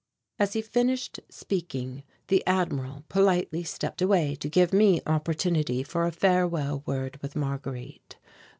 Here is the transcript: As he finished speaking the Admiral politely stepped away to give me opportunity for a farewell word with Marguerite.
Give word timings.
As 0.39 0.53
he 0.53 0.63
finished 0.63 1.19
speaking 1.29 2.01
the 2.27 2.41
Admiral 2.47 3.03
politely 3.07 3.63
stepped 3.63 4.01
away 4.01 4.33
to 4.37 4.49
give 4.49 4.73
me 4.73 4.99
opportunity 5.05 5.83
for 5.83 6.07
a 6.07 6.11
farewell 6.11 6.81
word 6.87 7.19
with 7.21 7.35
Marguerite. 7.35 8.17